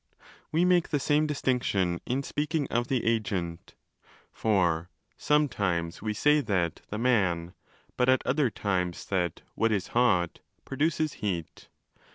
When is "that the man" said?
6.41-7.53